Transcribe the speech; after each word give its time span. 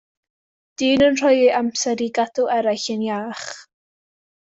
Dyn 0.81 1.03
yn 1.09 1.19
rhoi 1.19 1.35
ei 1.43 1.53
amser 1.59 2.03
i 2.09 2.09
gadw 2.19 2.49
eraill 2.59 2.91
yn 2.97 3.07
iach. 3.13 3.49